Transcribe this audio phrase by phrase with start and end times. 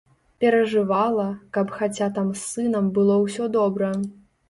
[0.43, 1.27] Перажывала,
[1.59, 3.97] каб хаця там з сынам было ўсё добра.